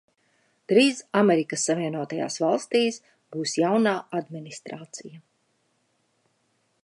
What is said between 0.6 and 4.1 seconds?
Drīz Amerikas Savienotajās Valstīs būs jaunā